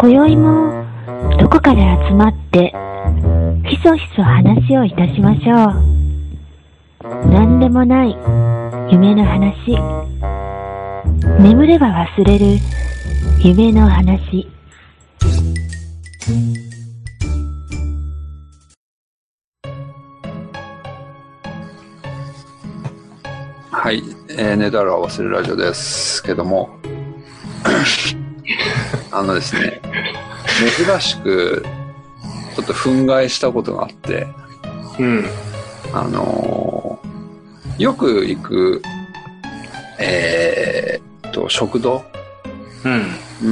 [0.00, 0.86] 今宵も
[1.40, 2.72] どこかで集まって
[3.68, 7.28] ひそひそ話をいたしましょう。
[7.28, 8.16] 何でもない
[8.92, 9.76] 夢の話。
[11.42, 12.58] 眠れば忘れる
[13.40, 14.46] 夢の話。
[23.72, 26.70] はい、えー、寝たら忘れるラジオですけども、
[29.10, 29.80] あのですね、
[30.58, 31.64] 珍しく、
[32.56, 34.26] ちょっと憤慨したことがあって、
[34.98, 35.24] うん。
[35.92, 37.08] あのー
[37.78, 38.82] よく行く、
[40.00, 42.04] えーっと、食堂？
[42.84, 42.92] うん。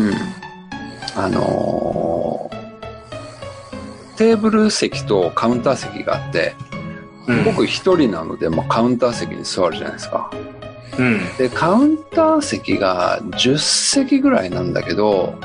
[0.08, 0.14] うん。
[1.14, 2.56] あのー
[4.16, 6.54] テーブル席とカウンター席があって、
[7.28, 7.44] うん。
[7.44, 10.30] 僕一人なので、まあ、カウンター席に座るじゃないですか。
[10.98, 11.20] うん。
[11.36, 15.38] で、カウンター席が10席ぐらいなんだけど、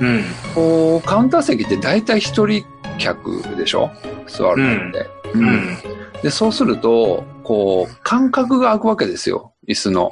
[0.00, 0.24] うん。
[0.54, 2.64] こう、カウンター席って大体一人
[2.98, 3.90] 客でしょ？
[4.26, 5.78] 座るのって、ううんん。
[6.22, 9.52] で、そうすると、こう、間隔が空くわけですよ。
[9.68, 10.10] 椅子の。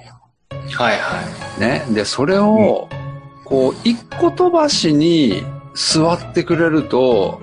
[0.73, 1.23] はいは
[1.59, 1.85] ね。
[1.91, 2.89] で、それを、
[3.45, 7.41] こう、一個飛ばしに座ってくれると、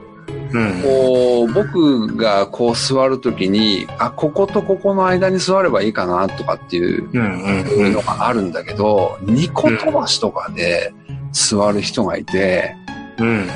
[0.51, 0.55] い。
[0.55, 0.81] うん。
[0.83, 7.65] こう、僕がこう座るときに、あ、こことここの間に座ればいいかなとかっていううん。
[7.85, 7.93] うん。
[7.93, 10.93] のがあるんだけど、2個飛ばしとかで
[11.33, 12.75] 座る人がいて、
[13.17, 13.47] うん。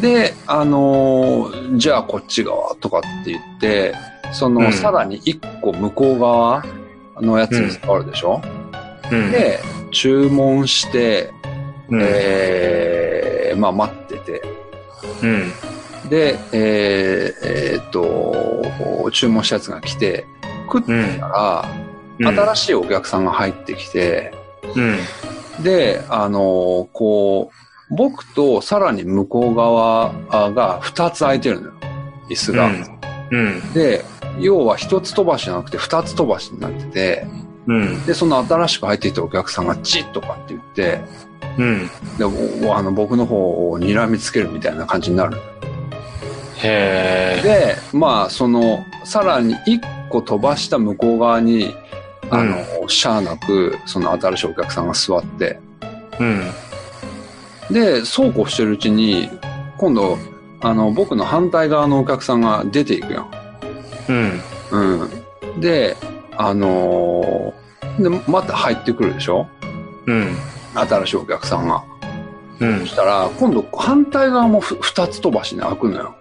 [0.00, 3.94] で、あのーじゃあこっち側とかって言って、
[4.32, 6.64] その、うんさらに1個向こう側
[7.20, 8.42] のやつに座るでしょ、
[9.10, 9.30] うん。
[9.30, 11.32] で、注文して、
[11.88, 14.42] うん、えー、まあ待ってて、
[15.22, 15.52] うん。
[16.08, 20.26] で、えー、えーっと、注文したやつが来て、
[20.64, 21.64] 食ってたら、
[22.18, 24.32] 新しいお客さんが入ってきて、
[24.74, 24.98] うん。
[25.62, 27.50] で、あのーこ
[27.90, 31.72] う、僕とさらに向こう側が2つ空いてるのよ。
[32.30, 32.70] 椅子が。
[33.30, 33.72] うん。
[33.72, 34.04] で、
[34.40, 37.26] 要は1つ飛ばしじゃなくて2つ飛ばしになってて、
[37.66, 38.06] うん。
[38.06, 41.00] で、その新しく入ってきたお客さんがチッとかって言って、
[41.58, 41.90] うん。
[42.18, 45.36] でおあの僕の方を睨みつけるみたいな感じになる。
[46.56, 47.42] へえ。
[47.42, 51.74] で、まあ、その、さらに1個飛ばした向こう側に、
[52.30, 52.56] あの、
[52.88, 55.60] しゃあなく、その新しいお客さんが座って、
[56.18, 56.50] うん。
[57.70, 59.30] で、そうこうしてるうちに、
[59.76, 60.18] 今度、
[60.60, 63.26] あの、僕の反対側のお客さんが出ていくよ。
[64.08, 64.40] うん。
[64.70, 65.04] う
[65.56, 65.60] ん。
[65.60, 65.96] で、
[66.36, 67.68] あのー
[68.02, 69.46] で、また入ってくるでしょ？
[70.06, 70.36] うん。
[70.74, 71.82] 新しいお客さんが。
[72.60, 72.86] うんそ。
[72.86, 76.14] したら、今度反対側もふ二つ飛ばしに開くのよ。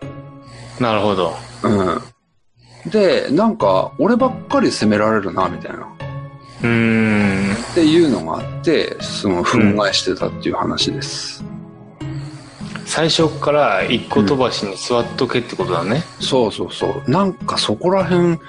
[0.79, 1.33] なるほど。
[1.63, 2.91] うん。
[2.91, 5.87] で、なんか、俺ばっかり責められるな、みたいな。
[6.61, 7.53] うーん。
[7.53, 11.43] っていうのがあって、その、憤慨してたっていう話です。
[12.85, 16.03] 最初から一個飛ばしに座っとけってことだね。
[16.19, 17.11] そうそうそう。
[17.11, 18.39] なんかそこら辺、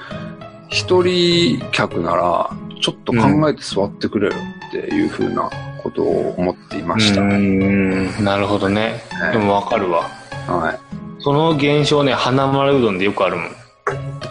[0.68, 4.34] 一人客なら、ちょっと考えて座ってくれよ
[4.68, 5.50] っていうふうな
[5.82, 7.20] ことを思っていました。
[7.20, 8.24] うーん。
[8.24, 9.02] なるほどね。
[9.10, 10.08] はいでもわかるわ。
[10.47, 10.78] はい。
[11.20, 13.50] その現象ね、花丸うどんでよくあるもん。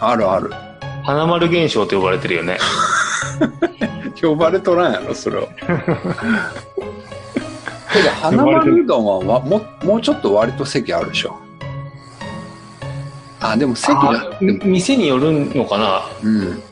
[0.00, 0.50] あるある。
[1.04, 2.58] 花丸現象って呼ばれてるよね。
[4.20, 5.46] 呼ばれとらんやろ、それは。
[7.92, 11.36] けど、花丸うどんはわ ももうちょっと割と席あるでしょ。
[13.40, 16.02] あ、でも席が店によるのかな？
[16.22, 16.62] うん。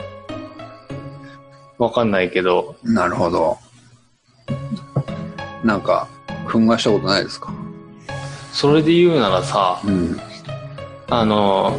[1.79, 2.75] わかんないけど。
[2.83, 3.57] なるほど。
[5.63, 6.09] なんか、
[6.47, 7.53] 憤慨したことないですか？
[8.53, 10.19] それで言うならさ、うん。
[11.09, 11.77] あの、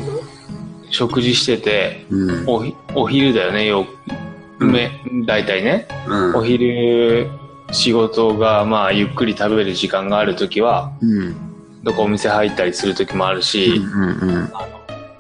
[0.89, 2.45] 食事してて、うん。
[2.47, 4.26] おひお昼だよね、よ、うん
[4.65, 5.87] め、大体ね。
[6.07, 6.35] うん。
[6.35, 7.29] お昼、
[7.71, 11.35] 仕事が、まあ、ゆっくり食べる時間があるときは、うん。
[11.83, 14.09] どこお店入ったりするときもあるし、うん。
[14.09, 14.51] うん。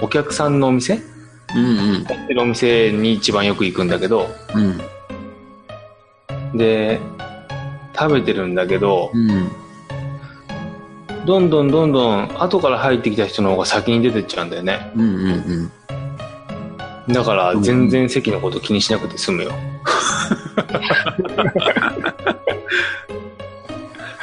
[0.01, 0.99] お客さんのお店？
[1.55, 2.03] うん。
[2.03, 6.57] やってるお店に一番よく行くんだけど、うん。
[6.57, 6.99] で、
[7.97, 9.51] 食べてるんだけど、うん。
[11.25, 14.91] どんどんどんどん後から入ってきた人の方が先に出てっちゃうんだよね。
[14.95, 15.03] うん。
[15.03, 15.07] う
[15.63, 15.71] ん。
[17.09, 19.51] だから全然席のこと気にしなくて済むよ。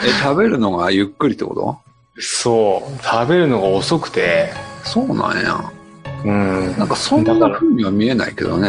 [0.07, 1.79] え、食べるのがゆっくりってこと？
[2.21, 3.03] そう。
[3.05, 4.53] 食べるのが遅くて、
[4.83, 5.59] そうなんや。
[6.25, 6.77] うん。
[6.79, 8.69] なんかそんな風には見えないけどね。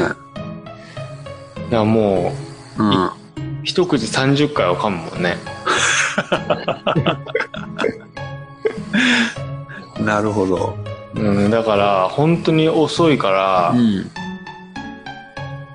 [1.70, 2.34] いや、も
[2.78, 3.06] うん。
[3.06, 3.12] う、
[3.64, 5.38] 一口30回は噛むもんね。
[10.00, 10.78] なるほど。
[11.16, 14.12] うん、だから、本当に遅いから、うん。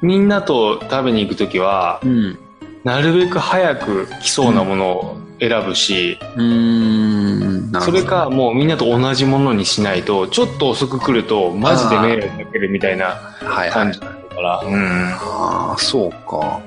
[0.03, 2.39] みんなと食べに行くときはう、ん。
[2.85, 7.73] なるべく早く来そうなものを選ぶし、うーん。
[7.73, 14.01] なるほどそれか、もうみんなと同じものにしないと、ちょっと遅く来ると、マジで迷惑かけるみたいなはいはい感じ。
[14.01, 15.13] だから、うん。
[15.15, 16.61] ああ、そうか。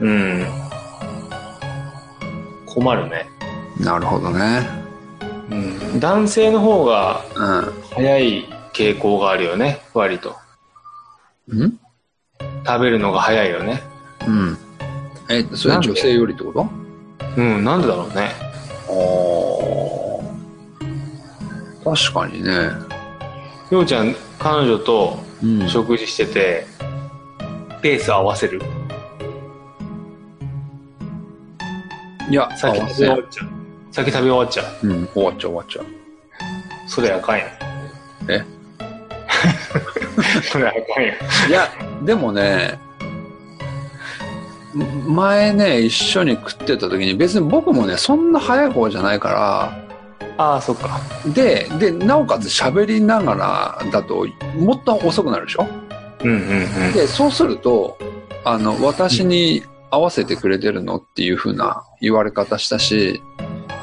[0.00, 0.46] うん。
[2.66, 3.28] 困るね。
[3.78, 4.79] なるほどね。
[5.50, 6.00] うん。
[6.00, 10.36] 男性の方がう早い傾向があるよね、割と。
[11.52, 11.62] ん。
[11.64, 11.78] ん？
[12.66, 13.82] 食べるのが早いよね。
[14.26, 14.56] うん。
[15.28, 16.68] え、それ女性よりってこと？
[17.36, 18.30] うん、なんでだろうね。
[18.88, 18.92] あ
[21.84, 21.94] あ。
[21.96, 22.70] 確かにね。
[23.70, 25.68] ようちゃん、彼女とうん。
[25.68, 26.66] 食事してて、
[27.80, 28.60] ペース合わせる？
[32.30, 33.48] いや、先食べ合わせん終わっちゃう。
[33.90, 34.86] 先食べ終わっちゃう。
[34.86, 35.86] うん、終わっちゃう終わっちゃう。
[36.88, 37.48] それあかんやん。
[38.28, 38.44] え？
[40.50, 41.50] それあかんやん。
[41.50, 41.68] いや、
[42.04, 42.78] でもね、
[44.74, 49.72] ん前ね、一緒に食ってた時に別に僕もね、そんな早い方じゃないか
[50.38, 50.88] ああ、そっか。
[51.26, 53.34] ら、で、で、なおかつ喋りなが
[53.82, 54.26] らだと、
[54.56, 55.66] もっと遅くなるでしょ？
[56.22, 56.92] うんうんうん。
[56.92, 57.98] で、そうすると、
[58.44, 63.20] あの、私に合わせてくれてるのっていう風な言われ方したし、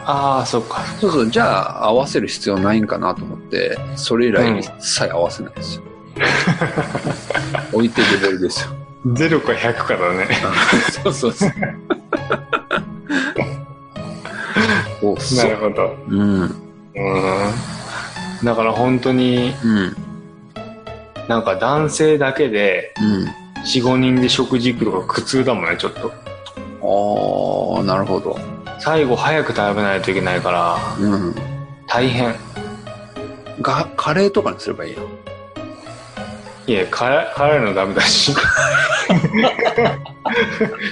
[0.09, 0.79] ああ、そっか。
[1.01, 5.83] そうそう、じゃあ合わせる必要ないんかなと思って、それ以うん来一切合わせないですよ。
[7.73, 8.69] 置いてけぼりですよ。
[9.05, 10.27] 0か100かだね。
[11.03, 11.51] そうそうそう。
[15.03, 15.43] おな。
[15.49, 15.95] るほど。
[16.07, 16.41] うん。
[16.41, 16.51] うん。
[18.43, 19.95] だから本当にうん。
[21.27, 23.25] なんか男性だけでうん。
[23.65, 26.13] 4、5人で食事行くのが苦痛だもんね、ちょっと。
[27.77, 28.39] ああ、なるほど。
[28.79, 31.35] 最後早く食べないといけないから、うん。
[31.87, 32.35] 大変。
[33.61, 34.99] が、カレーとかにすればいいよ。
[36.67, 38.33] いや、辛辛いのダメだし。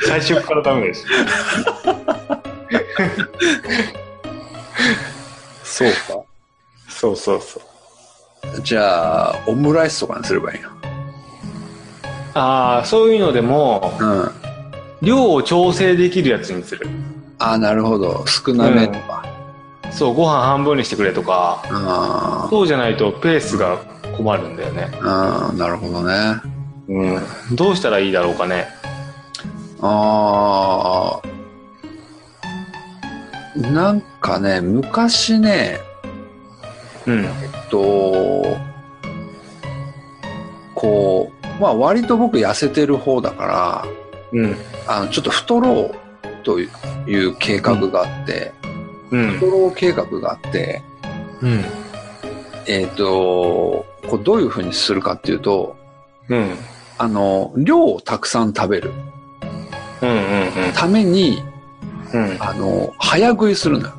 [0.08, 1.04] 最初からダメだし。
[5.64, 5.98] そうか。
[6.88, 8.62] そうそうそう。
[8.62, 10.70] じゃあ、オムライスとかにすればいいよ。
[12.34, 14.32] ああ、そういうのでも、うん。
[15.02, 16.88] 量を調整できるやつにする。
[17.40, 18.26] ああ、なるほど。
[18.28, 19.26] 少なめとか。
[19.92, 23.78] そう、ご飯半分にしてくれとか、あそうじゃないとペースが
[24.18, 24.90] 困るんだよね。
[25.02, 26.42] あ、なるほどね。
[26.88, 27.56] うん。
[27.56, 28.68] どうしたらいいだろうかね。
[29.82, 31.28] ああ、
[33.72, 35.80] なんかね、昔ね、
[37.06, 37.24] うん。
[37.24, 38.58] えっと、
[40.74, 43.86] こう、まあ割と僕痩せてる方だから、
[44.34, 44.56] うん。
[44.88, 46.05] あの、ちょっと太ろう
[46.46, 48.54] という計画があって、
[49.12, 49.32] うん。
[49.32, 50.82] 太ろう計画があって、
[51.42, 51.66] うん。
[52.68, 55.76] えっ、と、こうどういうふうにするかっていうと、
[56.30, 56.56] うん。
[56.98, 58.92] あの、量をたくさん食べる
[60.02, 60.14] うんう
[60.70, 61.44] んために、
[62.14, 62.30] うん。
[62.30, 62.38] うん。
[62.40, 63.94] あの、早食いするのよ。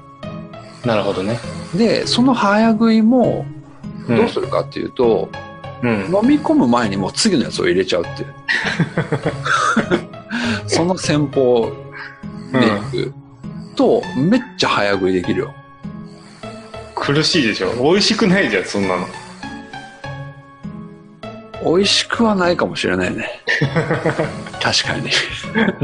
[0.84, 1.38] なるほどね。
[1.74, 3.56] で、その早食いも、うん
[4.16, 5.28] どうするかっていうと、
[5.82, 5.90] うん。
[5.90, 8.34] 飲み込む前にもう次のやつを入れちゃうっていう。
[10.68, 11.72] その戦法
[12.52, 12.70] でい
[13.08, 13.14] く
[13.74, 15.54] と、めっちゃ早食いできるよ。
[16.94, 17.72] 苦しいでしょ。
[17.82, 19.06] 美味しくないじゃん、そんなの。
[21.64, 23.28] 美味しくはないかもしれないね。
[24.62, 25.10] 確かに。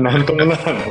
[0.03, 0.85] なんともならない。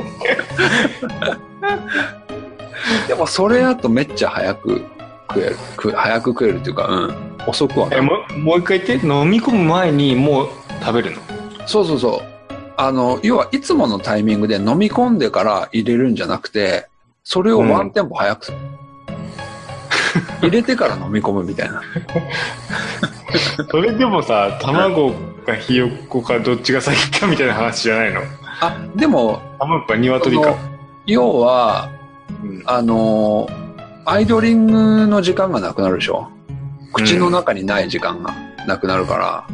[3.08, 4.84] でもそれやとめっちゃ早く
[5.30, 5.56] 食える。
[5.76, 7.14] 食早く食えるっていうか、うん。
[7.46, 8.02] 遅くはなえ、い。
[8.02, 10.48] もう、もう一回言って、飲み込む前にもう
[10.80, 11.22] 食べるの？
[11.66, 12.31] そうそうそう。
[12.76, 16.88] あの、要はいつものタイミングで飲み込んでから入れるんじゃなくて、
[17.24, 18.58] それをワンテンポ早くする。
[20.42, 21.82] 入れてから飲み込むみたいな。
[23.70, 25.12] それでもさ、卵
[25.46, 28.20] かひよっこかどっちが先かみたいな話じゃないの？
[28.60, 30.54] あ、でも、卵か鶏か。
[31.06, 31.88] 要は、
[32.42, 33.62] うんあのー
[34.04, 36.28] アイドリングの時間がなくなるでしょ
[36.92, 38.34] 口の中にない時間が
[38.66, 39.44] なくなるから、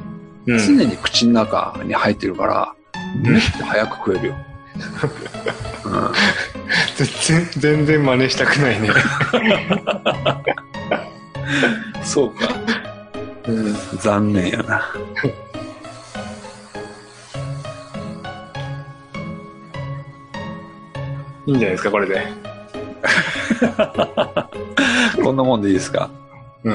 [0.46, 2.74] うん常に口の中に入ってるから、
[3.16, 4.36] めっ早く食えるよ。
[5.84, 6.12] うん、
[6.96, 7.08] 全
[7.46, 8.90] 然、全然真似したくないね。
[12.04, 12.48] そうか。
[13.98, 14.82] 残念やな。
[21.46, 22.26] いいんじゃないですか、これで。
[25.22, 26.10] こんなもんでいいですか？
[26.64, 26.74] うん。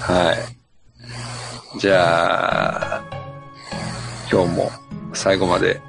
[0.00, 0.32] は
[1.74, 1.78] い。
[1.80, 3.02] じゃあ、
[4.30, 4.70] 今日も
[5.16, 5.80] 最後まで、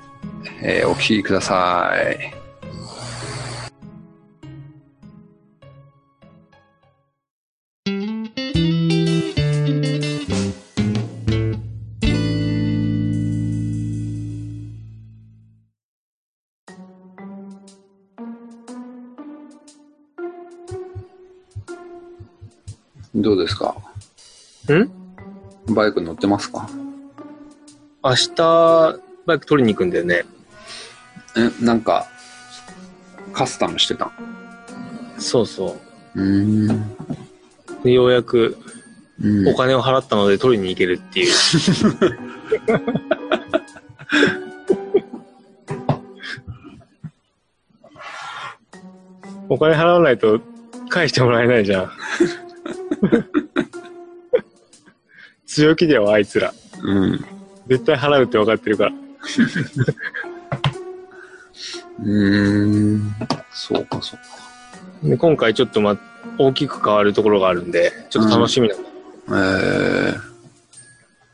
[0.64, 2.34] えーお聞きください。
[23.14, 23.76] どうですか？
[24.72, 25.74] ん？
[25.74, 26.70] バイク乗ってますか？
[28.04, 30.24] 明日、バイク取りに行くんだよね。
[31.36, 32.08] え、なんか、
[33.34, 34.12] カスタムしてたん？
[35.20, 35.78] そうそ
[36.16, 36.22] う。
[36.22, 36.68] う。
[37.84, 38.58] でようやく
[39.22, 41.34] うんお金を払ったので取りに行けるっていう。
[49.50, 50.40] お金払わないと
[50.90, 51.92] 返してもらえないじゃん。
[55.46, 56.54] 強気だよ、あいつら。
[56.82, 57.26] うん。
[57.68, 58.94] 絶対払うって分かってるから。
[62.00, 63.16] うーん。
[63.52, 64.26] そうか、そうか。
[65.04, 65.98] で今回ちょっとま、
[66.38, 68.90] 大きく変わるところがあるんで、ちょっと楽しみなんだ。
[69.30, 70.16] え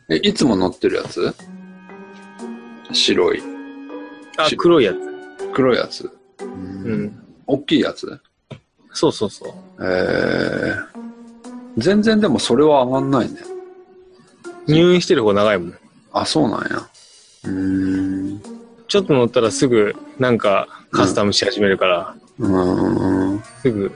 [0.10, 1.34] ー、え、いつも乗ってるやつ？
[2.92, 3.42] 白い。
[4.38, 4.98] あし、黒いやつ。
[5.54, 6.06] 黒いやつ？
[6.06, 6.12] う。
[6.44, 7.24] うんん。
[7.48, 8.20] 大きいやつ？
[8.92, 9.54] そうそうそう。
[9.82, 10.86] えー、
[11.78, 13.40] 全然でもそれは上がんないね。
[14.68, 15.74] 入院してる方が長いもん。
[16.14, 16.88] あ、そうなんや。
[17.44, 18.42] うーん。
[18.88, 23.44] ちょっと乗ったらすぐ、なんか、カスタムし始めるから、うーん。
[23.62, 23.92] すぐ。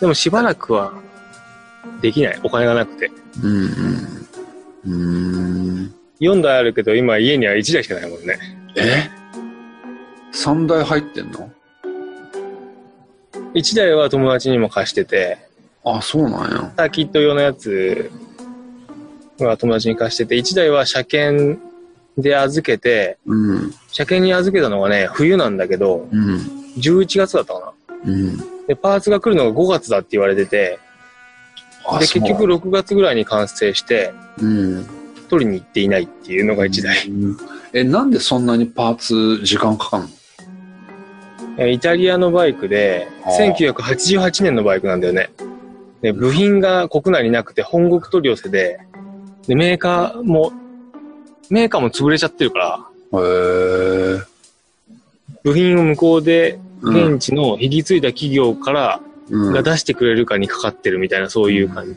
[0.00, 0.92] でもしばらくは、
[2.00, 2.40] できない。
[2.42, 3.10] お金がなくて。
[3.42, 4.28] うんうん。
[4.84, 5.94] うーん。
[6.20, 8.38] 4台あるけど、今家には1台しかないもんね。
[8.76, 9.10] え
[10.32, 11.50] ?3 台入ってんの
[13.54, 15.38] ？1台は友達にも貸してて、
[15.84, 16.72] あ、そうなんや。
[16.76, 18.10] サーキット用のやつ
[19.40, 21.60] は友達に貸してて、1台は車検
[22.18, 23.74] で預けて、うん。
[23.88, 26.36] 車検に預けたのがね、冬なんだけど、うん。
[26.78, 27.72] 11月だったかな。
[28.04, 28.36] うん。
[28.66, 30.78] で、パーツが来るのが5月だって言われてて、
[31.86, 34.86] あ、で、結局6月ぐらいに完成して、うん。
[35.28, 37.08] 取りに行っていないっていうのが1台。
[37.08, 37.36] うん
[37.74, 40.08] え、なんでそんなにパーツ時間かかんの？
[41.56, 45.30] えーイタリアのバイクで、あー1988年のバイクなんだよね。
[46.02, 48.78] で、部品が国内になくて本国取り寄せで、
[49.46, 50.52] で、メーカーも、
[51.50, 52.86] メーカーも潰れちゃってるから、
[53.20, 54.20] へえ。
[55.42, 59.52] 部品を向こうで、うん現地の引き継いだ企業から、うん。
[59.52, 61.94] が出してくれるかにかかってるみたいな、そういう感じ。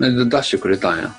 [0.00, 1.14] で出してくれたんや。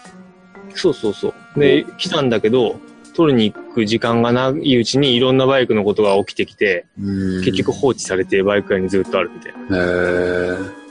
[0.75, 1.59] そうそうそう。
[1.59, 2.79] で、来たんだけど、
[3.13, 9.77] 取りに行く時間がないうちにいろんなバイクのことが起きてきて、うん結局放置されてバイク屋にずっとあるみたいな。
[9.77, 10.83] へえ。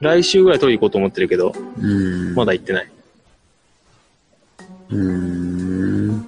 [0.00, 2.34] 来週ぐらい取りに行こうと思ってるけど、うん。
[2.34, 2.90] まだ行ってない。
[4.92, 6.26] うーん。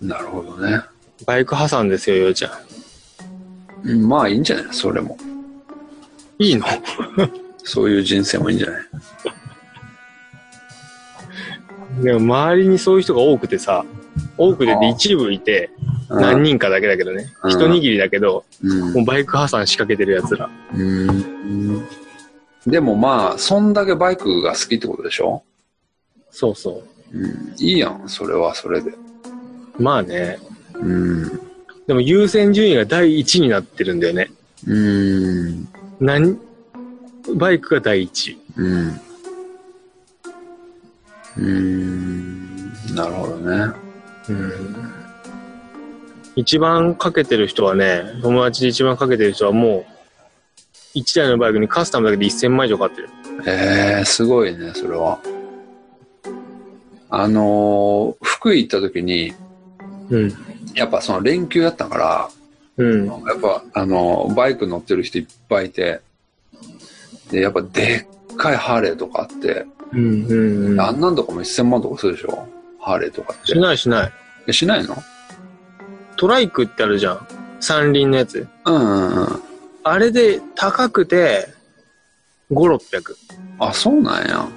[0.00, 0.80] なるほどね。
[1.26, 2.52] バイク破産ですよ、ようちゃん。
[3.84, 4.66] うんまあいいんじゃない？
[4.72, 5.16] それも。
[6.38, 6.66] いいの？
[7.64, 8.82] そういう人生もいいんじゃない？
[12.04, 13.84] でも周りにそういう人が多くてさ、
[14.36, 15.70] 多くてで一部いて、
[16.08, 17.32] 何人かだけだけどね。
[17.44, 20.48] うん一握りだけど、うんもうバイク破産仕掛けてる奴ら。
[20.74, 21.82] うん。
[22.66, 25.42] でもまあ、そんだけバイクが好きってことでしょ？
[26.30, 27.54] そうそうん。
[27.58, 28.90] いいやん、それはそれで。
[28.90, 28.96] う。
[29.78, 30.38] まあね。
[30.74, 31.40] うん。
[31.86, 34.30] でも優先順位が第一になってるんだよね。
[34.66, 35.68] うん。
[36.00, 36.38] 何、
[37.36, 38.38] バイクが第一。
[38.56, 39.00] うん。
[41.36, 42.94] うん。
[42.94, 43.72] なるほどね。
[44.28, 44.92] うん。
[46.36, 49.84] 一番かけてる人はね、友達で一番かけてる人はも
[50.94, 53.10] う、一台のバイクにカスタムだけで1000万以上かかってる。
[53.46, 55.18] ええすごいね、それは。
[57.10, 59.34] あのー福井行った時に、
[60.10, 60.32] うん。
[60.74, 62.30] やっぱその連休やったから、
[62.78, 63.06] うん。
[63.06, 66.00] やっぱあのーバイク乗ってる人いっぱいいて、
[67.30, 70.24] で、やっぱでっかいハーレーとかあって、うん。
[70.26, 70.66] うん。
[70.72, 72.46] うんあんなんとかも1000万とかするでしょ？
[72.80, 73.58] ハーレーとかってし。
[73.58, 74.12] ないしない。
[74.46, 74.96] えしないの？
[76.16, 77.26] トライクってあるじゃん。
[77.60, 78.46] 三輪のやつ。
[78.64, 79.42] うんうんうん。
[79.84, 81.48] あれで高くて、
[82.50, 83.14] 5、600。
[83.58, 84.48] あ、そうなんや。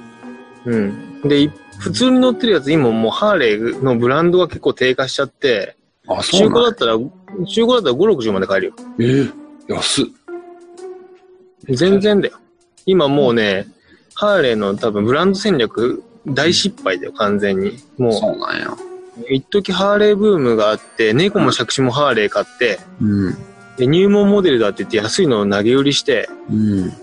[0.66, 1.22] うん。
[1.24, 5.76] で、い普通に乗ってるやつ、今もうハーレーのブランドが結構低下しちゃって、
[6.08, 6.64] あ、そ中うなんや。
[6.64, 8.74] 古だったら、中古だったら5、60まで買えるよ。
[9.00, 9.34] えー、
[9.68, 10.06] 安っ。
[11.70, 12.38] 全然だよ。
[12.86, 13.68] 今もうね、
[14.14, 17.78] ハーレーの多分ブランド戦略大失敗だよ、完全に。
[17.98, 18.70] もそうなんや。
[18.70, 23.38] う、一時ハーレーブームがあって、猫も借子もハーレー買って、うん。
[23.78, 26.94] で入門モデルだって言って安いのを投げ売りして、うん。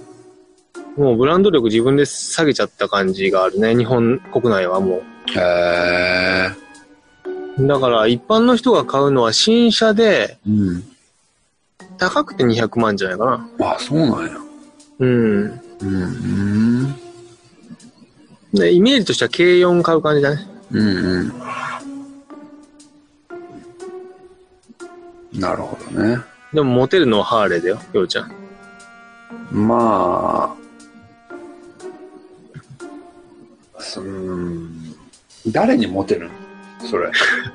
[0.97, 5.03] もうブランド力自分で下げちゃった感じがあるね、日本国内はも
[5.35, 6.51] へえ。
[7.59, 7.67] う。
[7.67, 10.85] だから一般の人が買うのは新車でうん。
[11.99, 13.49] 高くて200万じゃないかな。
[13.75, 14.33] あ、そうなんや。
[14.99, 15.61] うん。
[15.81, 16.95] うん。
[18.53, 20.47] でイメージとしては軽4買う感じだね。
[20.73, 21.33] うんうん。
[25.41, 26.32] なるほどね。
[26.53, 28.33] でもモテるのはハーレーだよ、ようちゃん。
[29.51, 30.55] ま
[33.79, 34.95] あ、すうーん、
[35.49, 36.35] 誰にモテるの？
[36.89, 37.11] それ。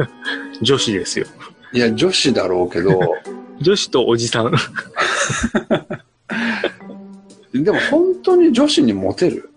[0.62, 1.27] 女子ですよ。
[1.74, 3.00] いや、女子だろうけど、
[3.62, 4.51] 女子とおじさん。
[7.54, 9.51] でも本当に女子にモテる？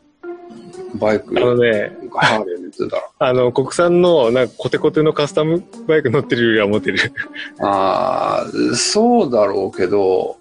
[0.94, 2.50] バイク、あのね、ハーレー乗
[2.84, 3.02] ってたら。
[3.18, 7.12] あの、国産の、なんか、コテコテのカスタムバイク乗ってるよりはモテる。
[7.60, 10.38] ああ、そうだろうけど、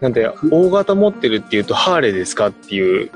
[0.00, 3.10] なんで、大型持ってるって言うと、ハーレーですかっていう、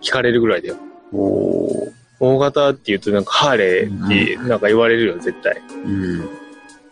[0.00, 0.76] 聞かれるぐらいだよ。
[1.12, 5.60] おー大型って言うと、なんか、ハーレーって、なんか言われるよ、絶対。
[5.84, 6.28] うん。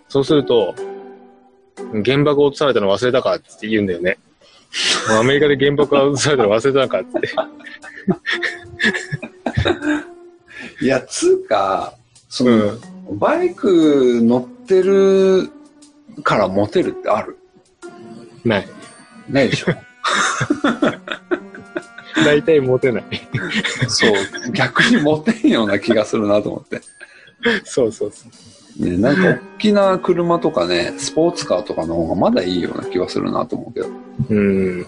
[0.09, 0.75] そうすると、
[2.05, 4.19] 原爆落とされたの忘れたかって言うんだよね。
[5.11, 7.05] アメリカで原爆が落とされたの忘れたのかっ
[10.81, 10.85] て。
[10.85, 11.95] いや、つうか、
[12.29, 12.75] そうんの、。
[13.17, 15.51] バイク乗ってる
[16.23, 17.39] からモテるってある？
[18.45, 18.69] ない。
[19.29, 19.73] ないでしょ？
[22.25, 23.05] 大体モテない。
[23.89, 24.13] そう、
[24.53, 26.81] 逆にモテんような気がするなと思って。
[27.65, 28.31] そうそうそう。
[28.79, 33.89] ね、なんか大きな車とかね、スポーツカーとかの方がまだいいような気がするなと思うけど。
[34.31, 34.87] うん。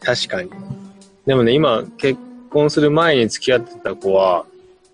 [0.00, 0.50] 確かに。
[1.26, 2.18] でもね、今、結
[2.50, 4.44] 婚する前に付き合ってた子は、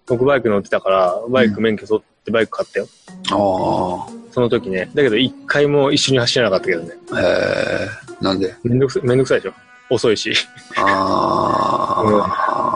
[0.06, 2.86] 僕バイク乗ってたから、バイク免許取ってバイク買ったよ。
[3.32, 4.90] あその時ね。
[4.94, 6.90] だけど一回も一緒に走らなかったけどね。
[7.12, 7.88] あ、へえ、
[8.20, 8.54] なんで？
[8.64, 9.54] めんどくさめんどくさいでしょ
[9.90, 10.32] 遅いし。
[10.76, 12.02] あ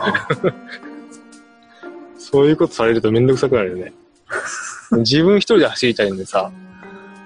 [0.01, 0.13] あ、
[2.17, 3.93] そういうことされるとめんどくさくなるよね。
[4.99, 6.51] 自分一人で走りたいんでさ、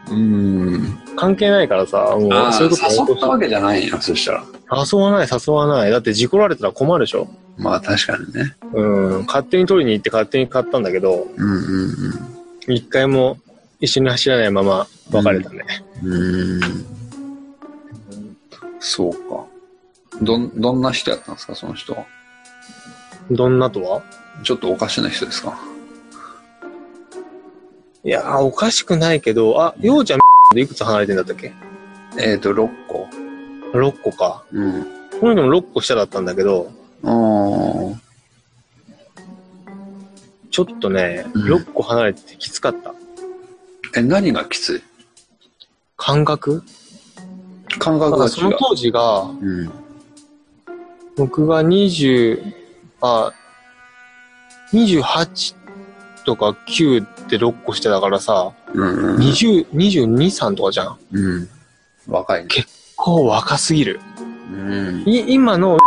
[0.10, 1.00] うん。
[1.16, 4.44] 関係ないからさ、もうそういうこと誘ったわけじゃないよ、そしたら。
[4.92, 5.92] 誘わない、誘わない。
[5.92, 8.56] だって事故られたら困るでしょまあ確かにね。
[8.74, 9.26] うん。
[9.28, 12.30] 勝手に取りに行って勝手に買ったんだけど、うんうん
[12.68, 13.38] 一回も
[13.82, 15.66] 一緒に走らないまま別れたね。
[16.02, 16.14] うん。
[16.14, 16.86] うん。
[18.80, 19.46] そうか。
[20.22, 22.06] どん、どんな人やったんですか、その人は？
[23.32, 24.02] どんなとは？
[24.44, 25.60] ちょっとおかしな人ですか？
[28.06, 30.20] いやー、おかしくないけど、あ、ようちゃん
[30.54, 31.54] でいくつ離れてんだったっけ？
[32.20, 33.08] えっ、ー、と、6個。
[33.74, 34.44] ?6 個か。
[34.52, 34.84] うん。
[35.20, 36.70] この人も6個下だったんだけど、
[37.04, 37.96] あー
[40.52, 42.94] ちょっとね、うん6個離れててきつかった。
[43.96, 44.82] え、何がきつい？
[45.96, 46.62] 感覚？
[47.80, 49.38] 感覚が違だからその当時が、う。
[49.42, 49.72] うん。
[51.16, 52.54] 僕が20、
[53.02, 53.32] あ、
[54.74, 55.56] 28
[56.24, 59.22] とか9って6個してたからさ、うんうん。
[59.22, 60.98] 20、22、3とかじゃん。
[61.12, 61.50] うん。
[62.08, 62.50] 若いね。
[62.96, 64.00] こう若すぎる。
[64.52, 65.04] うん。
[65.06, 65.78] い今の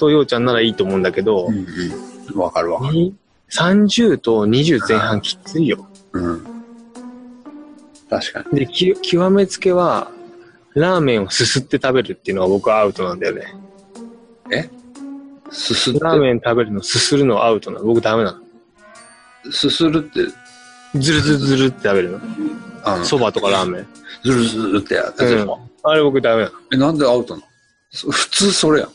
[0.00, 1.66] とようちゃんならいいと思うんだけど、うん
[2.32, 2.38] うん。
[2.38, 2.94] わかるわかる。
[2.94, 3.14] に
[3.50, 5.86] 30と20前半きついよ。
[6.12, 6.44] うん。
[8.08, 8.58] 確かに。
[8.60, 10.10] で、き極めつけは、
[10.74, 13.46] ラーメンをすすって食べるっていうのが僕はアウトなんだよね。
[15.50, 17.86] すすって、ラーメン食べるのすするのアウトなの。
[17.86, 18.40] 僕ダメな
[19.52, 20.20] すするって、
[20.94, 21.00] の。
[21.00, 22.20] ずるずるずるって食べる
[22.84, 23.04] の？
[23.04, 23.86] そばとかラーメン？
[24.22, 25.60] ずるずるってやつでしょ。
[25.82, 26.54] あれ僕ダメなの。
[26.72, 27.46] え、なんでアウトなの？
[27.90, 28.90] そ普通それやん。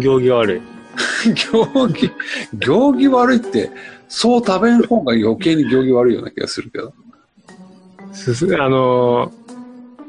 [0.00, 0.62] 行儀悪い。
[1.34, 2.10] 行儀、
[2.58, 3.70] 行儀悪いって、
[4.08, 6.92] そう食べん方が余計に行儀悪いような気がするけど。
[8.12, 9.44] すす、あのー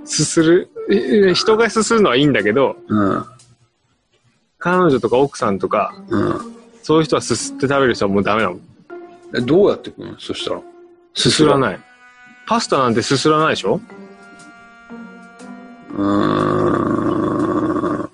[0.06, 3.26] すする、え人がすするのはいいんだけど、うん。
[4.60, 6.56] 彼女とか奥さんとか、うん。
[6.84, 8.60] そういう人はすすって食べる人はもうダメなの。
[9.34, 10.20] え、どうやって食うの？
[10.20, 10.62] そしたら。
[11.14, 11.60] すすらい。
[11.60, 11.80] ない。
[12.46, 13.80] パスタなんてすすらないでしょ？
[15.96, 18.02] うーん。
[18.04, 18.10] う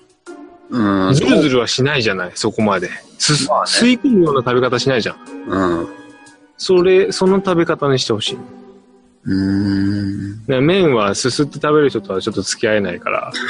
[0.70, 1.14] ーん。
[1.14, 2.88] ずるずるはしないじゃない、そこまで。
[3.18, 5.16] すす、まあね吸い込むような食べ方しないじゃん。
[5.48, 5.88] うん。
[6.56, 8.38] それ、その食べ方にしてほしい。
[9.24, 10.44] うーん。
[10.46, 13.32] ね、麺はすすって食べる人とはちょっと付き合えないから。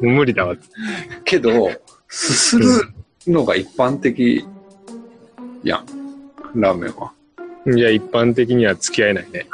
[0.00, 0.56] 無理だわ。
[1.24, 1.70] けど、
[2.08, 2.64] すする
[3.26, 4.46] のが一般的
[5.62, 5.86] やん。
[6.54, 7.12] ラーメンは。
[7.66, 9.46] いや、一般的には付き合えないね。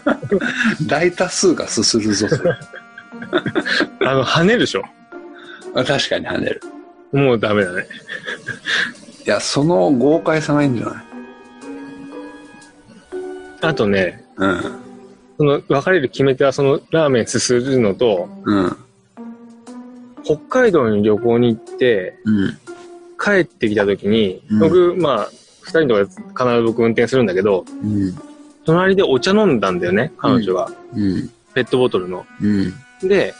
[0.86, 2.54] 大多数がすするぞ、それ。
[4.06, 4.84] あの、跳ねるでしょ？
[5.74, 6.60] あ確かに跳ねる。
[7.12, 7.86] もうダメだね。
[9.26, 11.04] いや、その豪快さがいいんじゃない？
[13.62, 14.60] あとね、うん。
[15.38, 18.76] その別れる決め手はそのラーメンすするのと、うん。
[20.24, 22.58] 北海道に旅行に行って、うん。
[23.22, 25.28] 帰ってきた時に、うん僕、まあ、
[25.62, 25.94] 二人と
[26.34, 28.14] か必ず僕運転するんだけど、うん。
[28.64, 30.70] 隣でお茶飲んだんだよね、彼女が。
[30.94, 31.30] うん。
[31.54, 32.26] ペットボトルの。
[32.40, 32.74] うん。
[33.08, 33.34] で、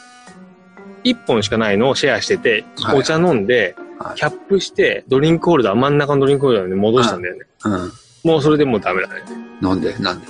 [1.03, 7.47] 一本しかないのをシェアしてて、はいお茶飲んで、はいキャップして、ドリンクホルダー、真ん中のドリンクホルダーに戻したんだよね。
[7.65, 7.93] うん。
[8.25, 9.23] もうそれでもうダメだね。
[9.61, 9.95] なんで？
[9.99, 10.27] なんで？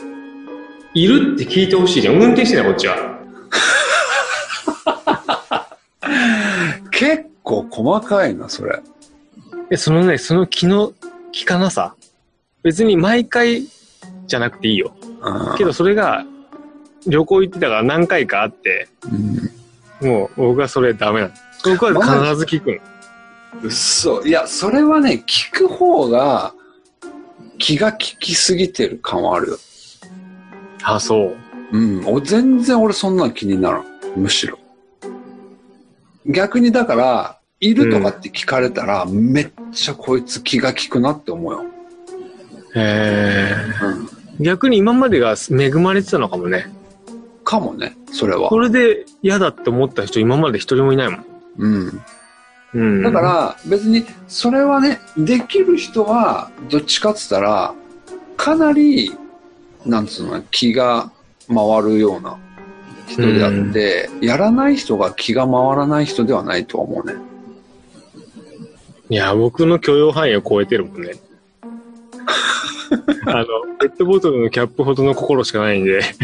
[0.94, 2.16] いるって聞いてほしいじゃん。
[2.16, 3.18] 運転してない、こっちは。
[6.90, 8.80] 結構細かいな、それ。
[9.70, 10.92] で、そのね、その気の
[11.32, 11.94] 利かなさ？
[12.62, 13.62] 別に毎回
[14.26, 14.94] じゃなくていいよ。
[15.20, 16.24] うんけどそれが、
[17.06, 21.34] 旅行行ってたから何回かあって、うんもう僕はそれダメなの。
[21.64, 22.78] 僕は必ず聞くの。
[23.62, 24.22] うっそ。
[24.22, 26.52] いや、それはね、聞く方が
[27.58, 29.58] 気が利きすぎてる感はあるよ。
[30.82, 31.36] あ、そう。
[31.72, 32.04] うん。
[32.06, 33.84] お全然俺そんなの気にならん。
[34.16, 34.58] むしろ。
[36.26, 41.64] 逆にだから、いるとかって聞かれたら、めっちゃこいつ気が利くなって思うよ。
[42.74, 44.04] へうん。
[44.04, 46.66] ー逆に今までが恵まれてたのかもね。
[47.44, 48.58] かもね、それはこ。
[48.58, 51.24] れで嫌だって思った人今まで一人もいないもん。
[51.58, 52.02] うん。
[52.74, 53.02] うん。
[53.02, 57.74] だか、ら、別に、それはね、できる人は、どっちかっつったら、
[58.36, 59.12] かなり、
[59.86, 61.12] なんつうの、気が
[61.46, 62.38] 回るような
[63.06, 67.14] 人であって、やらない人が気が回らない人ではないとは思うね。
[69.12, 71.12] いや、僕の許容範囲を超えてるもんね。
[73.26, 73.44] あの、
[73.78, 76.00] ペットボトルのキャップほどの心しかないんで。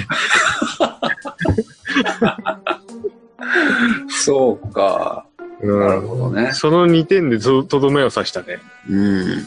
[4.09, 5.27] そうか。
[5.61, 6.53] うんなるほどね。
[6.53, 8.59] その2点でととどめを刺したね。
[8.89, 9.47] うん。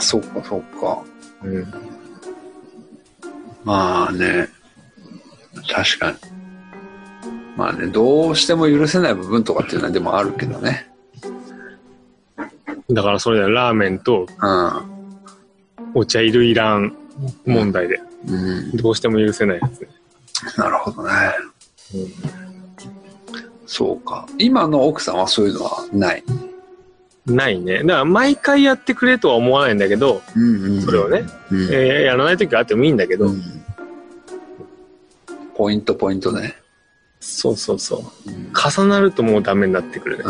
[0.00, 1.04] そっか、そっか。
[1.44, 1.72] うん。
[3.62, 4.48] まあね。
[5.70, 6.16] 確かに。
[7.56, 10.91] まあね、どうしても許せない部分とかっていうのはでもあるけどね。
[12.92, 14.26] だからそれでラーメンと
[15.94, 16.96] お茶いるいらん
[17.46, 18.00] 問題で。
[18.26, 18.34] うん。
[18.34, 18.76] うん。
[18.76, 19.88] どうしても許せないやつね。
[20.56, 21.12] なるほどね。
[23.66, 24.26] そうか。
[24.38, 26.24] 今の奥さんはそういうのはない？
[27.26, 27.78] ないね。
[27.78, 31.62] だから毎回やってくれとは思わないんだけど、うんうんそれをね、うん。
[31.72, 33.42] えーやらない時はあってもいいんだけど、うん
[35.54, 36.56] ポイントポイントね。
[37.20, 38.30] そうそうそう。
[38.30, 40.24] うん重なるともうダメになってくるね。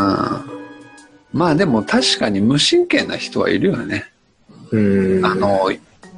[1.32, 4.10] まあでも確かに無神経な人はいるよね。
[4.70, 5.24] うん。
[5.24, 5.70] あ、の、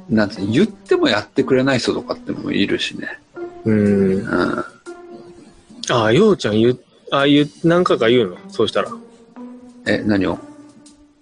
[0.09, 3.19] なんて言ってもやってくれない人とかってもいるしね。
[3.63, 4.13] うん。
[4.15, 4.65] うん。
[5.89, 6.79] ああ、ようちゃん言う、
[7.11, 8.37] あ言う、何回か言うの？
[8.49, 8.91] そうしたら。
[9.85, 10.37] え、何を？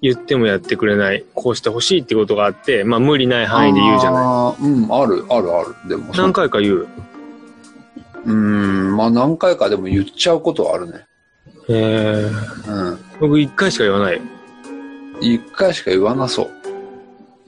[0.01, 1.23] 言ってもやってくれない。
[1.33, 4.63] こうしてほしいってことがあって、まあ無理ない範囲で言うじゃない。
[4.63, 4.71] ない。
[4.73, 5.75] うん、ある、ある、ある。
[5.87, 6.87] でも、何回か言う？
[8.25, 11.05] うん、まあ何回かでも言っちゃうことはあるね。
[11.69, 12.99] えー、うん。
[13.19, 14.21] 僕一回しか言わない。
[15.21, 16.49] 一回しか言わなそ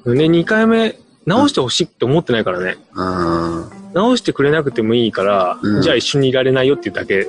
[0.05, 0.15] う。
[0.15, 2.77] で、二回目、直してほしいって思ってないからね。
[2.93, 3.69] うん。
[3.93, 7.27] 直してくれなくてもいいから、うんじゃあ一緒にいられないよっていうだけ。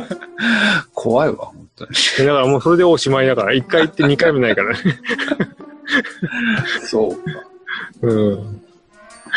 [0.92, 2.26] 怖いわ、本当に。
[2.26, 4.78] だからもうそれでおしまいだから、一回行って二回目ないからね。
[6.82, 7.18] そうか。
[8.02, 8.62] うん。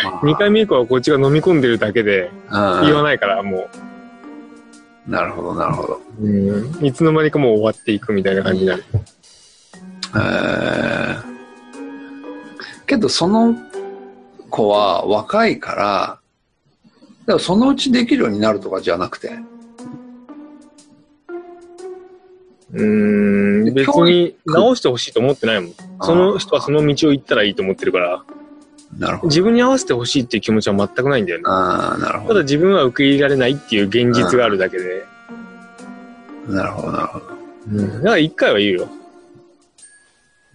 [0.04, 3.70] まあ二回目以降はこっちが飲み込んでるだけで、うん言わないから、も
[5.08, 6.02] なるほど、なるほど。
[6.20, 6.26] う。
[6.26, 6.86] うん。
[6.86, 8.84] いつの間にかもう終わっていくみたいな感じになる。
[10.16, 11.24] えー、
[12.86, 13.56] けどその
[14.50, 16.20] 子は若いから、
[17.26, 19.32] でもそのうちできるようになるとかじゃなくて、
[22.74, 25.74] うーん、別に直してほしいと思ってないもん。
[26.02, 28.24] その人はその道を行ったらいいと思ってるから、
[28.98, 29.28] なるほど。
[29.28, 31.44] 自分に合わせてほしいっていう気持ちは全くないんだよね。
[31.48, 32.34] ああ、なるほど。
[32.36, 35.06] ただ自分は受け入れられないっていう現実があるだけで。
[36.48, 37.26] なるほど、なるほど。
[37.72, 37.92] うん。
[37.98, 38.90] だから一回は言うよ。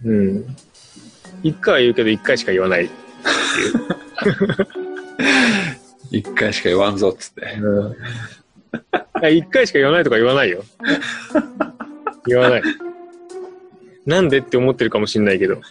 [0.05, 0.55] うん。
[1.43, 2.89] 一回は言うけど一回しか言わない。
[6.11, 7.57] 一回しか言わんぞっつって。
[7.61, 7.95] うん。
[9.31, 10.63] 一回しか言わないとか言わないよ。
[12.25, 12.63] 言わない。
[14.05, 15.61] なんでって思ってるかもしんないけど。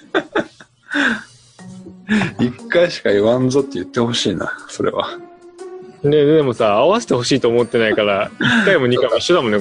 [2.40, 5.18] 一回しか言わんぞって言ってほしいな、それは。
[6.02, 9.58] で、でもさ、合わせてほしいと思ってないから、一回も二回も一緒だもんね。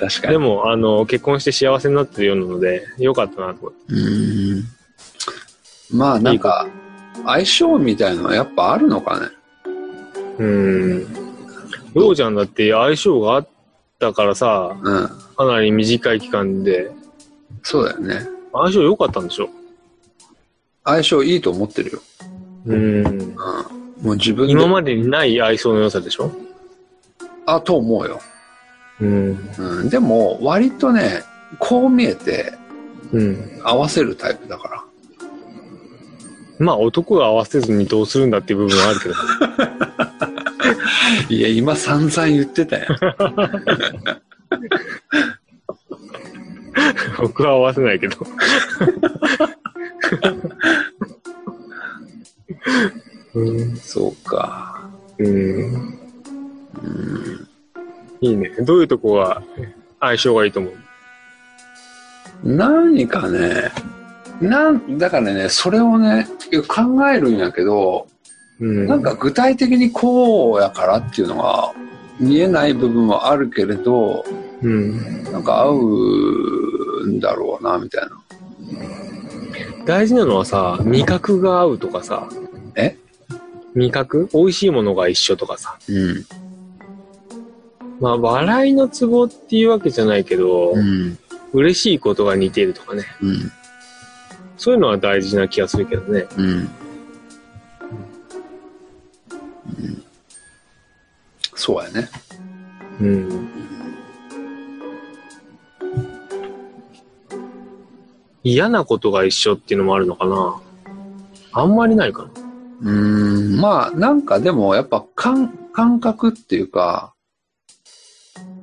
[0.00, 0.32] 確かに。
[0.32, 3.78] でも、あの、結婚して幸せになってるようなので、よかったなと思って。
[3.88, 4.64] うーん。
[5.90, 6.66] まあなんか、
[7.24, 9.26] 相性みたいのはやっぱあるのかね。
[10.38, 11.06] うん。
[11.94, 13.48] ようちゃんだって相性があっ
[13.98, 15.08] たからさ、うん。
[15.36, 16.90] かなり短い期間で、
[17.62, 18.26] そうだよね。
[18.52, 19.48] 相性良かったんでしょ？
[20.88, 22.00] 相性いいと思ってるよ。
[22.66, 23.06] うん。
[23.06, 23.34] うん。
[24.02, 24.52] もう自分で。
[24.52, 26.32] 今までにない相性の良さでしょ？
[27.44, 28.20] あ、と思うよ。
[29.00, 29.38] うん。
[29.58, 29.90] うん。
[29.90, 31.22] でも、割とね、
[31.58, 32.54] こう見えて
[33.12, 33.60] うん。
[33.62, 34.82] 合わせるタイプだから。
[36.58, 39.14] まあ男が合わせずにどうするんだっていう部分はあるけど。
[41.34, 42.86] いや、今散々言ってたよ。
[47.20, 48.16] 僕は合わせないけど。
[53.34, 53.76] うん。
[53.76, 54.88] そうか。
[55.18, 55.24] う
[58.20, 58.50] いいね。
[58.60, 59.42] どういうとこが
[60.00, 60.74] 相性がいいと思う？
[62.44, 63.72] 何かね、
[64.40, 66.28] なん、だからね、それをね、
[66.68, 68.06] 考えるんやけど、
[68.60, 68.86] うん。
[68.86, 71.72] なんか具体的にこうやからっていうのが
[72.20, 74.24] 見えない部分はあるけれど、
[74.62, 75.22] うん。
[75.24, 78.10] なんか合うんだろうな、みたいな。
[79.88, 82.28] 大事なのはさ、味覚が合うとかさ。
[82.76, 82.98] え？
[83.74, 84.28] 味覚？
[84.34, 85.78] 美味しいものが一緒とかさ。
[85.88, 86.26] うん。
[87.98, 91.16] まあ、笑いのツボっていうわけじゃないけど、うん。
[91.54, 93.06] 嬉しいことが似てるとかね。
[93.22, 93.50] うん。
[94.58, 96.26] そういうのは大事な気がするけどね。
[96.36, 96.46] うん。
[96.46, 96.68] うん
[101.54, 102.10] そうやね。
[103.00, 103.48] うん。
[108.48, 110.60] 嫌なことが一緒っていうのもあるのかな
[111.52, 112.30] あんまりないかな。
[112.80, 117.14] うーん、まあ、なんかでもやっぱ感、感覚っていうか、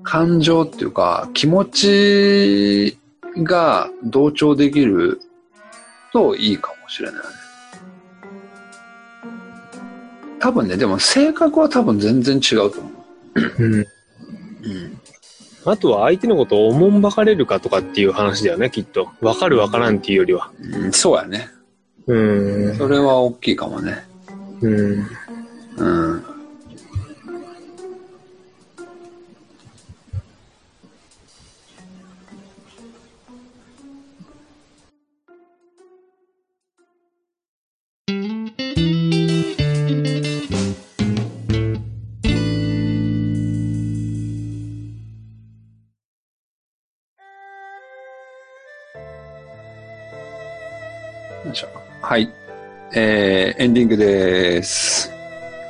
[0.04, 2.98] 感情っていうか、気持ち
[3.44, 5.20] が同調できる
[6.14, 7.24] といいかもしれないね。
[10.40, 12.90] 多分ね、でも性格は多分全然違うと思
[13.36, 13.44] うん。
[13.44, 13.56] う。
[13.58, 13.88] うん。
[15.66, 19.10] あとは相手のことをおもんばかれるかとかっていう話だよね、きっと。
[19.22, 20.52] わかるわからんっていうよりは。
[20.62, 21.50] うん、そうやね。
[22.08, 22.76] うん。
[22.76, 24.06] それは大きいかもね。
[24.62, 25.08] うん。
[25.78, 26.24] うん。
[52.08, 52.32] はい。
[52.94, 55.12] えー、エンディングです。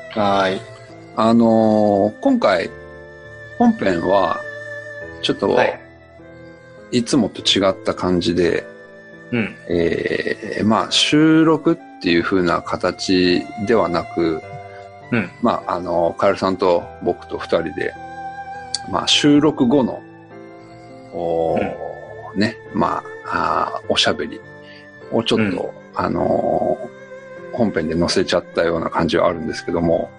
[0.10, 0.62] はーい。
[1.15, 2.69] あのー今回、
[3.58, 4.41] 本編は、
[5.21, 5.80] ちょっと、はい
[6.91, 8.67] い、つもと違った感じで、
[9.32, 9.56] うん。
[9.69, 14.41] えーまあ、収録っていう風な形ではなく、
[15.13, 17.93] うんまあ、あの、カエルさんと僕と二人で、
[18.91, 20.02] まあ、収録後の、
[21.13, 24.41] おーね、まああーおしゃべり
[25.13, 26.96] をちょっと、あのー
[27.58, 30.10] 本編で載せちゃったような感じはあるんですけども、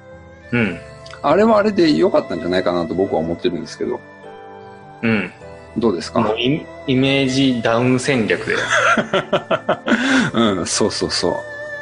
[0.53, 0.79] うん。
[1.21, 4.01] あれはあれで良かったんじゃないかなと僕は思ってるんですけど、
[5.03, 5.31] うん。
[5.77, 6.21] どうですか？
[6.21, 8.55] もうイイメージダウン戦略で。
[10.33, 11.37] うん、そうそうそ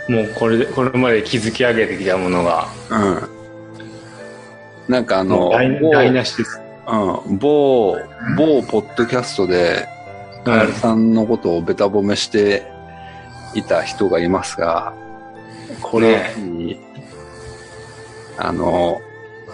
[0.09, 0.13] う。
[0.13, 3.29] もうこれで、これまで築き上げてきたものが、うん。
[4.89, 6.61] なんかあの、台無しです。
[6.89, 7.97] うん、某、
[8.37, 9.87] 某ポッドキャストで、
[10.45, 12.74] カエルさんのことをベタ褒めして
[13.55, 14.93] いた人がいますが、
[15.83, 16.81] これに、
[18.37, 19.01] あの、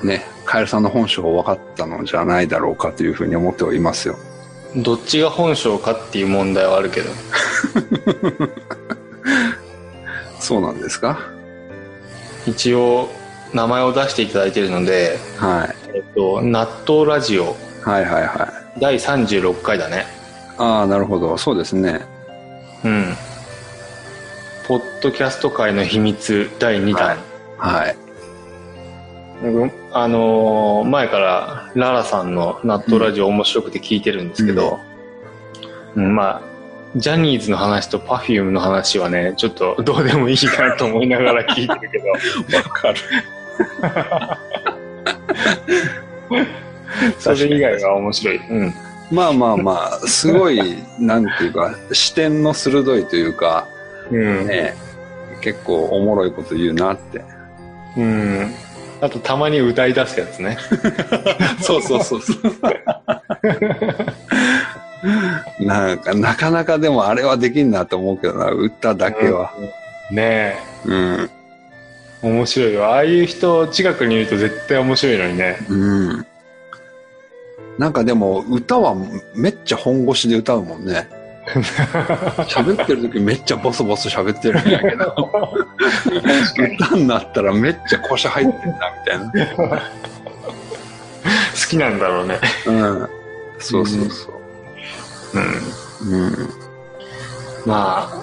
[0.03, 4.17] ね、カエルさんの本性を分かったのじゃないだろうかというふうに思っておりますよ。
[4.77, 7.11] どっちが本性かっていう問題はあるけど。
[10.41, 11.19] そうなんですか？
[12.47, 13.09] 一応、
[13.53, 15.77] 名前を出していただいているので、はい。
[15.95, 18.81] えっと、納豆ラジオはいはいはい。
[18.81, 20.07] 第36回だね。
[20.57, 21.37] ああ、なるほど。
[21.37, 22.01] そうですね。
[22.85, 23.17] うん。
[24.71, 27.19] ポッドキャスト界の秘密第2弾。
[27.59, 27.97] はい。
[29.43, 34.79] 僕あのー前からララさんの納豆ラジオ面白くて聞いてるんですけど、
[35.97, 36.43] うんまあ、
[36.95, 42.07] ジャニーズの話とパフュームの話はね、ちょっとどうでもいいなと思いながら聞いてるけど、
[42.57, 43.01] わかる。
[47.19, 48.37] それ以外は面白い。
[48.37, 48.75] うん。
[49.11, 53.67] まあまあまあ、すごい、なんていうか、視点の鋭いというか、
[54.11, 54.47] うん。
[54.47, 54.75] ね、
[55.41, 57.23] 結構おもろいこと言うなって。
[57.97, 58.53] うん。
[59.01, 60.59] あと、たまに歌い出すやつね。
[61.63, 62.41] そうそうそうそう。
[65.65, 69.53] なんか、なかなかでもあれはできんなと思うけどな、歌だけは。
[70.11, 71.31] ねうん。
[72.23, 72.27] え。
[72.27, 72.85] 面白いよ。
[72.87, 75.57] ああいう人近くにいると絶対面白いのにね。
[75.71, 76.27] うん。
[77.79, 78.95] なんかでも、歌は
[79.35, 81.09] めっちゃ本腰で歌うもんね。
[82.49, 85.15] 喋ってる時めっちゃボソボソ喋ってるんやけど、
[86.77, 88.93] 歌になったらめっちゃ腰入ってんだ
[89.31, 89.81] みたいな。
[89.81, 89.83] 好
[91.69, 92.39] きなんだろうね。
[92.67, 93.09] うん。
[93.59, 94.35] そうそうそう。
[96.09, 96.27] うん。
[96.27, 96.51] うん。
[97.67, 98.23] まあ、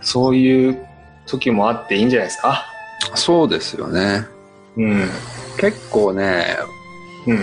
[0.00, 0.86] そういう
[1.26, 2.66] 時もあっていいんじゃないですか？
[3.14, 4.26] そうですよね。
[4.76, 5.08] うん。
[5.58, 6.58] 結構ね、
[7.26, 7.42] うん。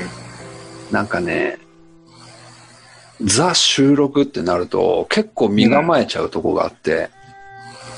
[0.91, 1.57] なんかね、
[3.23, 7.09] ザ収録ってなると結構身構えちゃうとこがあって、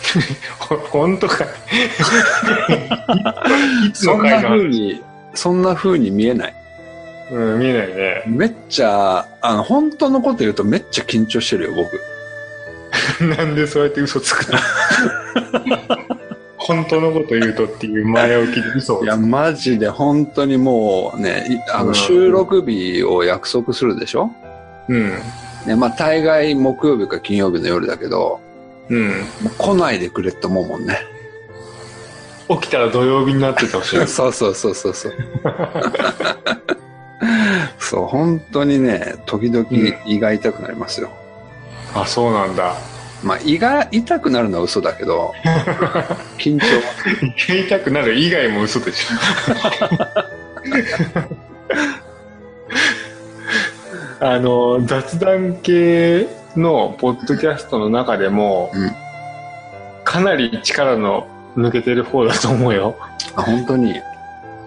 [0.60, 1.48] ほ、ほんとかい。
[3.88, 5.02] いつそんな風に、
[5.34, 6.54] そんな風に見えない。
[7.32, 8.24] うん、見えないね。
[8.28, 12.00] めっちゃ、あの、本当のこと言うとめっちゃ緊張してるよ、僕。
[13.36, 14.60] なんでそうやって嘘つくの？
[16.58, 24.32] 本当のこと言うとっていう前置きで嘘をいや、マジで本当にもうね、いあの、うん収録日を約束するでしょ？
[24.90, 25.12] うん。
[25.66, 28.40] ね、まあ、大概木曜日か金曜日の夜だけど、
[28.90, 29.10] うん。
[29.10, 31.00] もう来ないでくれって思うもんね。
[32.48, 33.96] 起きたら土曜日になっててほしい。
[34.08, 35.14] そうそうそうそうそう。
[37.80, 39.68] そう、本当にね、時々
[40.06, 41.10] 胃が痛くなりますよ。
[41.94, 42.76] あ、そうなんだ。
[43.24, 45.34] まあ、胃が痛くなるのは嘘だけど、
[46.38, 46.66] 緊張。
[47.48, 49.16] 言いたくなる以外も嘘でしょ。
[54.20, 59.06] あの、雑談系のポッドキャストの中でも、うん
[60.06, 62.96] かなり力の抜けてる方だと思うよ。
[63.36, 64.00] あ本当に、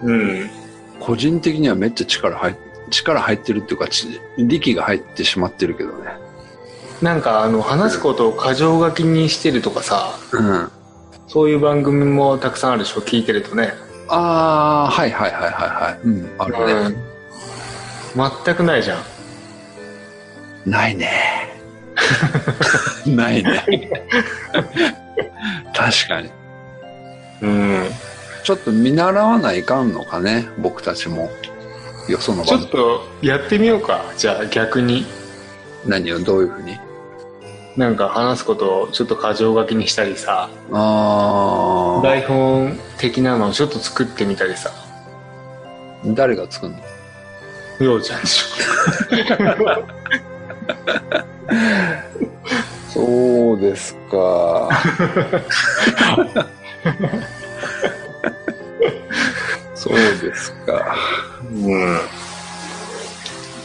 [0.03, 0.49] うん。
[0.99, 2.55] 個人的にはめっちゃ力入っ
[2.91, 6.11] 力入ってるっていうか、ち力が入ってしまってるけどね。
[7.01, 10.69] なんか、あの、話すことを過剰書きにしてるとかさ、うん。
[11.27, 13.73] そういう番組もたくさんあるでしょ、聞いてるとね。
[14.09, 15.99] ああ、はいはいはいはいはい。
[16.03, 16.73] うん、あるね。
[16.73, 18.25] うん。
[18.45, 19.03] 全くないじゃん。
[20.65, 21.49] ないね。
[23.05, 23.63] ないね。
[25.73, 26.29] 確かに。
[27.41, 27.89] うん。
[28.43, 31.29] ちょっと見習わないかんのかね、僕たちも。
[32.07, 34.03] よその場ちょっとやってみようか。
[34.17, 35.05] じゃあ逆に。
[35.85, 36.19] 何を？
[36.19, 36.77] どういうふうに？
[37.77, 44.83] なんか話すことをちょっと過剰書きにしたりさ、あ台本的なのをちょっと作ってみたりさ、あ、
[46.03, 46.73] 誰が作る
[47.79, 47.85] の？
[47.85, 48.43] ようちゃんでし
[52.89, 54.69] そうですか。
[59.75, 60.73] そうですか。
[60.73, 60.79] ょ。
[61.53, 61.99] うん。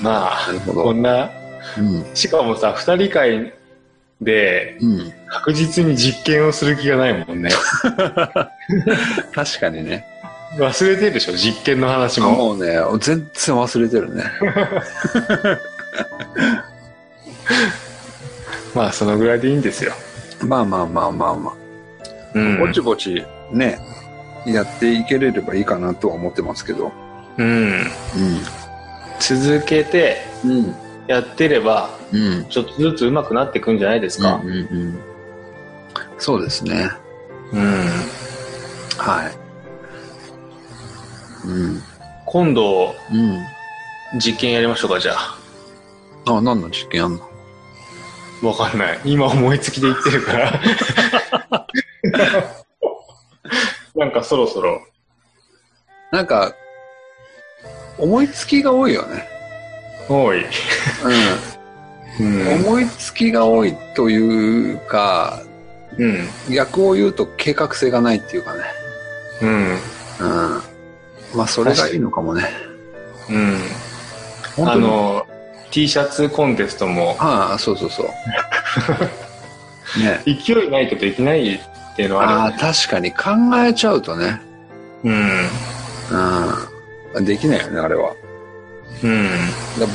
[0.01, 1.31] まあこんな、
[1.79, 2.05] うん。
[2.15, 3.53] しかもさ、二人会
[4.21, 5.13] でうん。
[5.29, 7.51] 確実に実験をする気がないもんね。
[9.35, 10.07] 確かにね。
[10.57, 12.31] 忘れてるでしょ、実験の話も。
[12.31, 14.23] もうね、全然忘れてるね。
[18.75, 19.93] まあ、そのぐらいでいいんですよ。
[20.43, 21.55] まあまあまあまあまあ。
[22.35, 23.79] うんぼちぼちね、
[24.47, 26.93] やっていけれればいいかなとは思ってますけど。
[27.39, 27.87] うん。
[29.21, 30.51] 続けてうん。
[30.51, 30.75] うん。
[31.07, 32.47] やってれば、うん。
[32.49, 34.51] ちょっとずつ上手くなっていくんじゃないですかうん。
[34.51, 34.99] うんうん。
[36.19, 36.91] そうですね。
[37.53, 37.87] うん。
[38.97, 39.33] はい。
[41.47, 41.83] うん。
[42.27, 43.39] 今度、うん。
[44.19, 45.39] 実験やりましょうか、じゃあ。
[46.27, 47.34] あ、何の実験やんの？
[48.45, 49.01] わかんない。
[49.05, 50.61] 今思いつきで言ってるから。
[53.95, 54.83] なんかそろそろ。
[56.11, 56.55] なんか、
[57.99, 59.29] 思いつきが多いよね。
[60.09, 60.45] 多い。
[60.45, 60.49] う。
[62.21, 62.49] うんん。
[62.67, 65.41] 思いつきが多いというか、
[65.97, 66.29] うん。
[66.53, 68.61] 逆を言うと計画性がないっていうかね。
[69.43, 69.71] うん。
[69.71, 69.79] うん。
[71.35, 72.45] まあ、それがいいのかもね。
[73.31, 73.59] うん。
[74.69, 75.27] あの、
[75.75, 78.07] T シャツコンテストも、ああ、そうそうそう。
[80.01, 80.21] ね。
[80.47, 82.53] 勢いないとできないっていうのはああ、あ。
[82.53, 83.31] 確かに考
[83.67, 84.41] えちゃうとね。
[85.03, 85.49] うん。
[87.17, 87.25] うん。
[87.25, 88.13] できないよね、あれは。
[89.03, 89.29] うん。
[89.81, 89.87] だ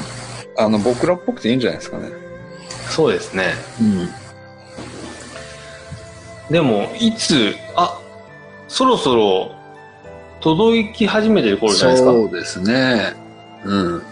[0.58, 2.10] あの、僕らっぽくていいんじゃないですかね。
[2.90, 3.56] そうですね。
[3.80, 4.14] うん。
[6.52, 7.98] でも、いつ、あ、
[8.68, 9.56] そろそろ
[10.42, 12.12] 届き始めてる頃じゃないですか？
[12.12, 13.14] そうですね。
[13.64, 14.04] うん。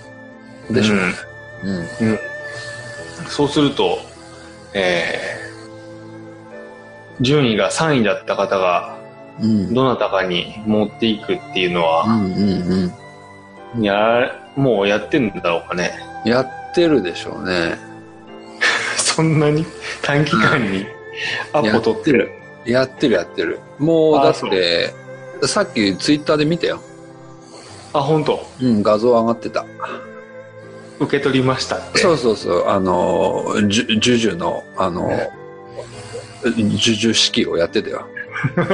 [0.72, 0.94] でしょ。
[0.94, 1.27] うん
[1.64, 2.20] うん。
[3.28, 4.00] そうすると、
[4.74, 8.98] えー、順位が3位だった方が、
[9.42, 9.74] うん。
[9.74, 12.94] どなたかに持っていくっていうのうは、んうん
[13.76, 13.84] うん。
[13.84, 15.92] や、もうやってんだろうかね。
[16.26, 17.78] やってるでしょうね。
[18.98, 19.66] そんなに？
[20.02, 20.86] 短期間に
[21.54, 22.32] アポ取ってる？
[22.66, 23.60] やってるやってる。
[23.78, 24.94] もう、だあって、
[25.44, 26.82] さっきツイッターで見たよ。
[27.94, 28.46] あ、本当？
[28.62, 29.66] うん、画像上がってた。
[31.00, 32.00] 受け取りましたって。
[32.00, 35.10] そうそうそう、あの、ジュジュジュの、あの、
[36.44, 38.08] ジュジュ式をやってたよ。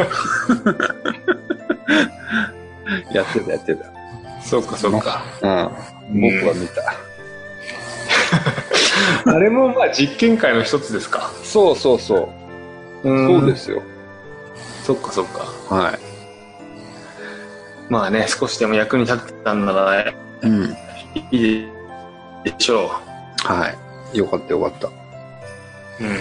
[3.14, 3.86] やってたやってた。
[4.42, 5.24] そうか、そうか。
[5.42, 6.22] うん。
[6.22, 6.94] 僕は見た。
[9.32, 11.32] あれもまあ実験会の一つですか？
[11.44, 12.30] そうそうそ
[13.04, 13.10] う。
[13.10, 13.82] うんそうですよ。
[14.86, 15.46] そっか、そっか。
[15.74, 16.00] はい。
[17.90, 20.76] まあね、少しでも役に立ってたんならうん。
[21.32, 21.68] いい
[22.44, 22.92] でしょ
[23.44, 23.74] は
[24.14, 24.18] い。
[24.18, 24.88] よかったよかった。
[24.88, 24.92] う。
[26.02, 26.18] うん。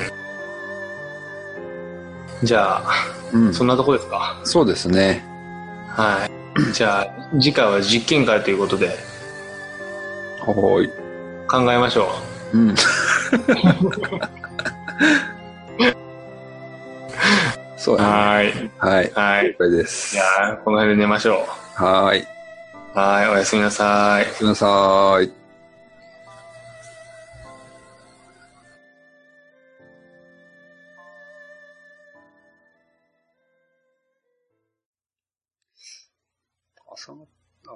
[2.47, 2.85] じゃあ、
[3.33, 3.55] うん。
[3.55, 4.41] そんなとこですか？
[4.45, 5.25] そうですね。
[5.89, 6.31] はい。
[6.73, 7.07] じゃあ、
[7.41, 8.89] 次回は実験会ということで
[10.47, 10.91] はい。
[11.49, 12.09] 考えましょ
[12.53, 12.59] う。
[12.59, 12.75] うん。
[17.77, 18.09] そうやね。
[18.09, 18.71] はーい。
[18.79, 19.13] はい。
[19.13, 19.49] はい。
[19.49, 20.21] 了解ですじ。
[20.21, 22.21] ゃあ、この辺で寝ましょはい。
[22.21, 22.27] う。
[22.99, 23.29] はい。
[23.29, 24.25] おやすみなさい。
[24.25, 25.42] おやすみなさい。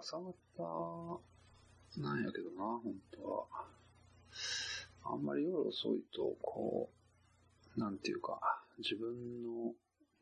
[0.09, 0.19] 朝
[0.57, 1.21] 方、
[1.99, 3.45] なんやけどな、本当は。
[5.03, 6.89] あんまり夜遅いと、こ
[7.77, 8.39] う、なんていうか、
[8.79, 9.73] 自分の、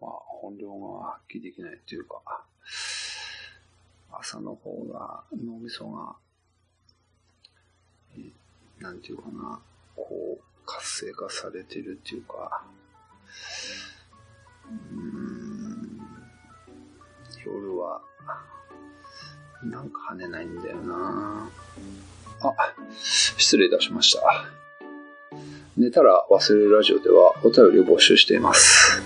[0.00, 0.10] まあ、
[0.40, 2.46] 本領が発揮できないっていうか、
[4.10, 6.16] 朝の方が、脳みそが、
[8.80, 9.60] なんていうかな、
[9.94, 12.64] こう、活性化されてるっていうか、
[14.66, 16.00] うん、
[17.44, 18.00] 夜は、
[19.64, 21.48] なんか跳ねないんだよな
[22.42, 22.54] あ、
[22.98, 24.46] 失礼いたしました。
[25.76, 29.02] 寝たら忘れるラジオではお便りを募集しています。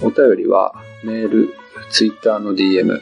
[0.00, 0.74] お便りは
[1.04, 1.54] メール、
[1.90, 2.98] ツイッターの DM、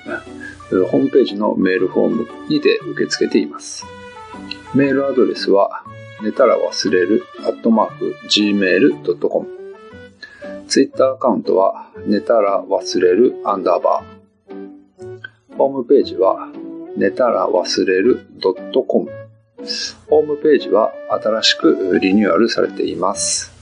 [0.90, 3.84] ホームページのメールフォームにて受け付けています。
[4.74, 5.84] メールアドレスは
[6.22, 9.46] 寝たら忘れるアットマーク gmail.com
[10.66, 16.48] ツイッターアカウントは寝たら忘れるアンダーバーホームページは
[16.96, 19.10] 寝たら忘れる .com
[20.08, 20.92] ホームページは
[21.22, 23.52] 新しくリニューアルされています。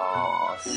[0.58, 0.70] す。